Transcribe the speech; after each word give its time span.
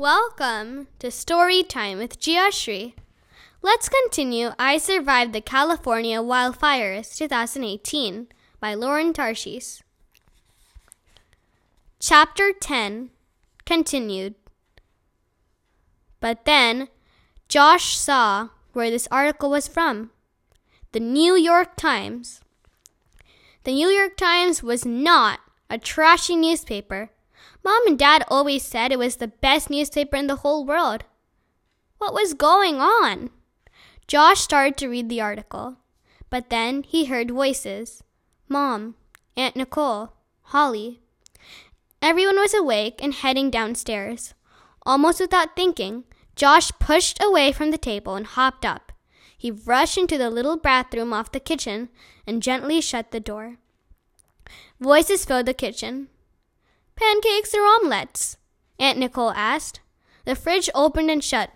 Welcome 0.00 0.88
to 1.00 1.10
Story 1.10 1.62
Time 1.62 1.98
with 1.98 2.18
Geoshri. 2.18 2.94
Let's 3.60 3.90
continue 3.90 4.52
I 4.58 4.78
Survived 4.78 5.34
the 5.34 5.42
California 5.42 6.22
Wildfires 6.22 7.14
2018 7.14 8.28
by 8.60 8.72
Lauren 8.72 9.12
Tarshis. 9.12 9.82
Chapter 11.98 12.54
10 12.58 13.10
Continued. 13.66 14.36
But 16.18 16.46
then 16.46 16.88
Josh 17.50 17.94
saw 17.98 18.48
where 18.72 18.88
this 18.88 19.06
article 19.10 19.50
was 19.50 19.68
from 19.68 20.12
the 20.92 21.00
New 21.00 21.36
York 21.36 21.76
Times. 21.76 22.40
The 23.64 23.74
New 23.74 23.88
York 23.88 24.16
Times 24.16 24.62
was 24.62 24.86
not 24.86 25.40
a 25.68 25.76
trashy 25.76 26.36
newspaper. 26.36 27.10
Mom 27.62 27.86
and 27.86 27.98
Dad 27.98 28.24
always 28.28 28.62
said 28.62 28.90
it 28.90 28.98
was 28.98 29.16
the 29.16 29.28
best 29.28 29.70
newspaper 29.70 30.16
in 30.16 30.26
the 30.26 30.36
whole 30.36 30.64
world. 30.64 31.04
What 31.98 32.14
was 32.14 32.34
going 32.34 32.80
on? 32.80 33.30
Josh 34.06 34.40
started 34.40 34.76
to 34.78 34.88
read 34.88 35.08
the 35.08 35.20
article, 35.20 35.76
but 36.30 36.50
then 36.50 36.82
he 36.82 37.04
heard 37.04 37.30
voices 37.30 38.02
Mom, 38.48 38.94
Aunt 39.36 39.54
Nicole, 39.54 40.12
Holly. 40.42 41.00
Everyone 42.02 42.36
was 42.36 42.54
awake 42.54 42.98
and 43.02 43.14
heading 43.14 43.50
downstairs. 43.50 44.34
Almost 44.86 45.20
without 45.20 45.54
thinking, 45.54 46.04
Josh 46.34 46.72
pushed 46.80 47.22
away 47.22 47.52
from 47.52 47.70
the 47.70 47.78
table 47.78 48.14
and 48.14 48.26
hopped 48.26 48.64
up. 48.64 48.92
He 49.36 49.50
rushed 49.50 49.98
into 49.98 50.16
the 50.16 50.30
little 50.30 50.56
bathroom 50.56 51.12
off 51.12 51.32
the 51.32 51.40
kitchen 51.40 51.90
and 52.26 52.42
gently 52.42 52.80
shut 52.80 53.10
the 53.10 53.20
door. 53.20 53.58
Voices 54.80 55.24
filled 55.24 55.46
the 55.46 55.54
kitchen. 55.54 56.08
Pancakes 57.00 57.54
or 57.54 57.62
omelets? 57.62 58.36
Aunt 58.78 58.98
Nicole 58.98 59.30
asked. 59.30 59.80
The 60.26 60.34
fridge 60.34 60.68
opened 60.74 61.10
and 61.10 61.24
shut. 61.24 61.50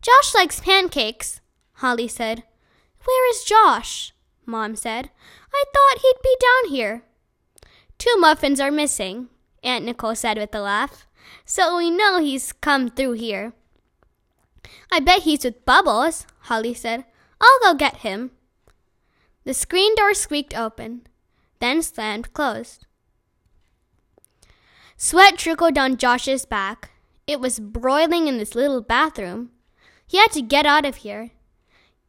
Josh 0.00 0.34
likes 0.34 0.60
pancakes, 0.60 1.40
Holly 1.74 2.08
said. 2.08 2.44
Where 3.04 3.30
is 3.30 3.44
Josh? 3.44 4.14
Mom 4.46 4.74
said. 4.74 5.10
I 5.52 5.64
thought 5.74 6.00
he'd 6.00 6.22
be 6.22 6.36
down 6.40 6.70
here. 6.72 7.02
Two 7.98 8.14
muffins 8.18 8.58
are 8.60 8.70
missing, 8.70 9.28
Aunt 9.62 9.84
Nicole 9.84 10.14
said 10.14 10.38
with 10.38 10.54
a 10.54 10.60
laugh. 10.60 11.06
So 11.44 11.76
we 11.76 11.90
know 11.90 12.18
he's 12.18 12.52
come 12.52 12.88
through 12.88 13.12
here. 13.12 13.52
I 14.90 15.00
bet 15.00 15.22
he's 15.22 15.44
with 15.44 15.64
Bubbles, 15.66 16.26
Holly 16.40 16.72
said. 16.72 17.04
I'll 17.40 17.60
go 17.60 17.74
get 17.74 17.98
him. 17.98 18.30
The 19.44 19.54
screen 19.54 19.94
door 19.94 20.14
squeaked 20.14 20.56
open, 20.56 21.06
then 21.60 21.82
slammed 21.82 22.32
closed. 22.32 22.85
Sweat 24.96 25.36
trickled 25.36 25.74
down 25.74 25.98
Josh's 25.98 26.46
back. 26.46 26.90
It 27.26 27.38
was 27.38 27.60
broiling 27.60 28.28
in 28.28 28.38
this 28.38 28.54
little 28.54 28.80
bathroom. 28.80 29.50
He 30.06 30.16
had 30.16 30.32
to 30.32 30.40
get 30.40 30.64
out 30.64 30.86
of 30.86 30.96
here. 30.96 31.32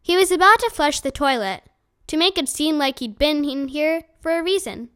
He 0.01 0.15
was 0.15 0.31
about 0.31 0.59
to 0.59 0.69
flush 0.69 1.01
the 1.01 1.11
toilet 1.11 1.63
to 2.07 2.15
make 2.15 2.37
it 2.37 2.47
seem 2.47 2.77
like 2.77 2.99
he'd 2.99 3.19
been 3.19 3.43
in 3.43 3.67
here 3.67 4.03
for 4.21 4.37
a 4.37 4.43
reason. 4.43 4.89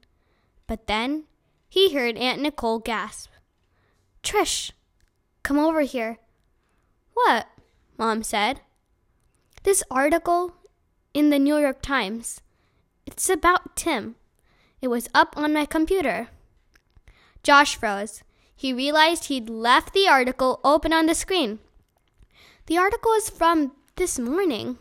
But 0.68 0.88
then 0.88 1.26
he 1.68 1.94
heard 1.94 2.18
Aunt 2.18 2.42
Nicole 2.42 2.80
gasp. 2.80 3.30
Trish, 4.24 4.72
come 5.44 5.60
over 5.60 5.82
here. 5.82 6.20
What? 7.14 7.48
Mom 7.98 8.24
said. 8.24 8.62
This 9.64 9.84
article 9.92 10.54
in 11.14 11.30
the 11.30 11.40
New 11.40 11.58
York 11.58 11.82
Times. 11.82 12.40
It's 13.06 13.30
about 13.30 13.76
Tim. 13.76 14.16
It 14.82 14.88
was 14.88 15.10
up 15.14 15.36
on 15.36 15.54
my 15.54 15.66
computer. 15.66 16.30
Josh 17.44 17.76
froze. 17.76 18.24
He 18.56 18.74
realized 18.74 19.26
he'd 19.26 19.50
left 19.50 19.94
the 19.94 20.08
article 20.08 20.60
open 20.64 20.94
on 20.94 21.08
the 21.08 21.16
screen. 21.16 21.60
The 22.68 22.78
article 22.78 23.14
is 23.14 23.30
from 23.30 23.72
this 23.96 24.20
morning, 24.20 24.78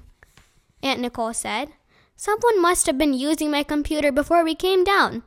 Aunt 0.83 1.01
Nicole 1.01 1.33
said. 1.33 1.71
Someone 2.17 2.61
must 2.61 2.87
have 2.87 2.99
been 2.99 3.15
using 3.15 3.51
my 3.51 3.63
computer 3.63 4.13
before 4.13 4.45
we 4.45 4.55
came 4.55 4.85
down. 4.85 5.23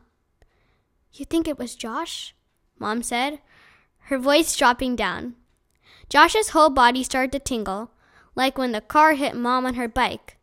You 1.11 1.25
think 1.25 1.47
it 1.47 1.57
was 1.57 1.75
Josh? 1.75 2.35
Mom 2.77 3.01
said, 3.01 3.39
her 4.07 4.17
voice 4.17 4.55
dropping 4.55 4.95
down. 4.95 5.35
Josh's 6.09 6.49
whole 6.49 6.69
body 6.69 7.03
started 7.03 7.31
to 7.31 7.39
tingle, 7.39 7.91
like 8.35 8.57
when 8.57 8.71
the 8.71 8.81
car 8.81 9.13
hit 9.13 9.35
Mom 9.35 9.65
on 9.65 9.75
her 9.75 9.87
bike, 9.87 10.37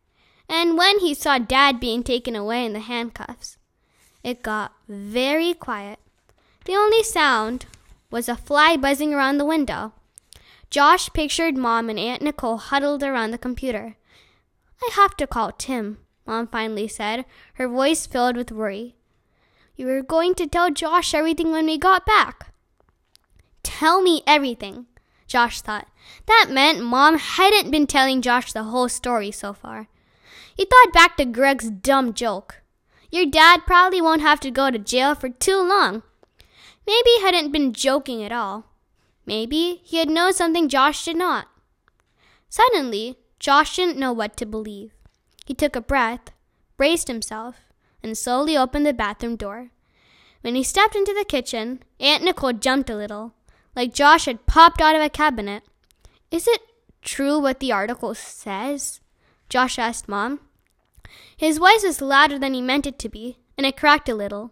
and 0.49 0.77
when 0.77 0.99
he 0.99 1.13
saw 1.13 1.37
Dad 1.37 1.79
being 1.79 2.03
taken 2.03 2.35
away 2.35 2.65
in 2.65 2.73
the 2.73 2.79
handcuffs. 2.79 3.57
It 4.23 4.43
got 4.43 4.73
very 4.87 5.53
quiet. 5.53 5.99
The 6.65 6.75
only 6.75 7.03
sound 7.03 7.65
was 8.11 8.29
a 8.29 8.35
fly 8.35 8.77
buzzing 8.77 9.13
around 9.13 9.37
the 9.37 9.45
window. 9.45 9.93
Josh 10.69 11.09
pictured 11.13 11.57
Mom 11.57 11.89
and 11.89 11.97
Aunt 11.97 12.21
Nicole 12.21 12.57
huddled 12.57 13.03
around 13.03 13.31
the 13.31 13.37
computer. 13.37 13.97
I 14.83 14.89
have 14.93 15.17
to 15.17 15.27
call 15.27 15.51
Tim, 15.51 15.97
Mom 16.25 16.47
finally 16.47 16.87
said, 16.87 17.25
her 17.55 17.67
voice 17.67 18.05
filled 18.05 18.37
with 18.37 18.51
worry. 18.51 18.95
You 19.75 19.87
were 19.87 20.03
going 20.03 20.35
to 20.35 20.47
tell 20.47 20.69
Josh 20.69 21.13
everything 21.13 21.51
when 21.51 21.65
we 21.65 21.77
got 21.77 22.05
back. 22.05 22.53
Tell 23.63 24.01
me 24.01 24.21
everything, 24.27 24.85
Josh 25.27 25.61
thought. 25.61 25.87
That 26.27 26.47
meant 26.51 26.83
Mom 26.83 27.17
hadn't 27.17 27.71
been 27.71 27.87
telling 27.87 28.21
Josh 28.21 28.53
the 28.53 28.63
whole 28.63 28.89
story 28.89 29.31
so 29.31 29.53
far. 29.53 29.87
He 30.55 30.65
thought 30.65 30.93
back 30.93 31.17
to 31.17 31.25
Greg's 31.25 31.69
dumb 31.69 32.13
joke. 32.13 32.61
Your 33.09 33.25
dad 33.25 33.61
probably 33.65 34.01
won't 34.01 34.21
have 34.21 34.39
to 34.41 34.51
go 34.51 34.69
to 34.69 34.77
jail 34.77 35.15
for 35.15 35.29
too 35.29 35.57
long. 35.57 36.03
Maybe 36.85 37.09
he 37.15 37.21
hadn't 37.21 37.51
been 37.51 37.73
joking 37.73 38.23
at 38.23 38.31
all. 38.31 38.65
Maybe 39.25 39.81
he 39.83 39.97
had 39.97 40.09
known 40.09 40.33
something 40.33 40.67
Josh 40.67 41.05
did 41.05 41.15
not. 41.15 41.47
Suddenly, 42.49 43.17
Josh 43.39 43.75
didn't 43.75 43.97
know 43.97 44.11
what 44.11 44.35
to 44.37 44.45
believe. 44.45 44.91
He 45.45 45.53
took 45.53 45.75
a 45.75 45.81
breath, 45.81 46.31
braced 46.77 47.07
himself, 47.07 47.57
and 48.03 48.17
slowly 48.17 48.57
opened 48.57 48.85
the 48.85 48.93
bathroom 48.93 49.35
door. 49.35 49.69
When 50.41 50.55
he 50.55 50.63
stepped 50.63 50.95
into 50.95 51.13
the 51.13 51.25
kitchen, 51.25 51.83
Aunt 51.99 52.23
Nicole 52.23 52.53
jumped 52.53 52.89
a 52.89 52.95
little, 52.95 53.33
like 53.75 53.93
Josh 53.93 54.25
had 54.25 54.47
popped 54.47 54.81
out 54.81 54.95
of 54.95 55.01
a 55.01 55.09
cabinet. 55.09 55.63
Is 56.31 56.47
it 56.47 56.61
true 57.01 57.39
what 57.39 57.59
the 57.59 57.71
article 57.71 58.15
says? 58.15 59.01
Josh 59.49 59.77
asked 59.77 60.07
Mom. 60.07 60.39
His 61.37 61.57
voice 61.57 61.83
was 61.83 62.01
louder 62.01 62.39
than 62.39 62.53
he 62.53 62.61
meant 62.61 62.87
it 62.87 62.97
to 62.99 63.09
be, 63.09 63.37
and 63.57 63.65
it 63.65 63.77
cracked 63.77 64.09
a 64.09 64.15
little. 64.15 64.51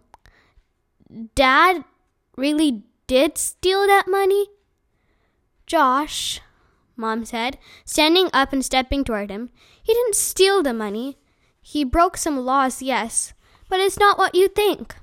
Dad 1.34 1.84
really 2.36 2.82
did 3.06 3.38
steal 3.38 3.86
that 3.86 4.06
money? 4.08 4.46
Josh, 5.66 6.40
Mom 6.96 7.24
said, 7.24 7.58
standing 7.84 8.28
up 8.32 8.52
and 8.52 8.64
stepping 8.64 9.04
toward 9.04 9.30
him. 9.30 9.50
He 9.82 9.94
didn't 9.94 10.14
steal 10.14 10.62
the 10.62 10.74
money. 10.74 11.18
He 11.62 11.84
broke 11.84 12.16
some 12.16 12.38
laws, 12.38 12.82
yes, 12.82 13.32
but 13.68 13.80
it's 13.80 13.98
not 13.98 14.18
what 14.18 14.34
you 14.34 14.48
think. 14.48 14.96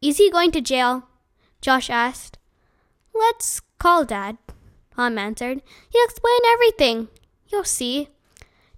Is 0.00 0.18
he 0.18 0.30
going 0.30 0.50
to 0.52 0.60
jail? 0.60 1.04
Josh 1.60 1.90
asked. 1.90 2.38
Let's 3.14 3.60
call 3.78 4.04
Dad, 4.04 4.38
Mom 4.96 5.18
answered. 5.18 5.62
He'll 5.90 6.04
explain 6.04 6.40
everything. 6.52 7.08
You'll 7.48 7.64
see. 7.64 8.08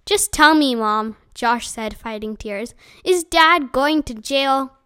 Just 0.05 0.31
tell 0.31 0.53
me, 0.53 0.75
Mom, 0.75 1.17
Josh 1.33 1.67
said, 1.67 1.95
fighting 1.97 2.37
tears. 2.37 2.75
Is 3.03 3.23
Dad 3.23 3.71
going 3.71 4.03
to 4.03 4.13
jail? 4.13 4.77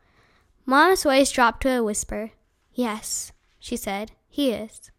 Mom's 0.65 1.03
voice 1.03 1.31
dropped 1.31 1.63
to 1.63 1.79
a 1.79 1.83
whisper. 1.83 2.31
Yes, 2.79 3.33
she 3.59 3.75
said, 3.75 4.13
he 4.29 4.51
is. 4.51 4.89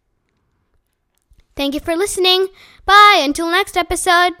Thank 1.55 1.73
you 1.73 1.79
for 1.79 1.95
listening. 1.95 2.49
Bye. 2.85 3.21
Until 3.23 3.49
next 3.49 3.75
episode. 3.75 4.33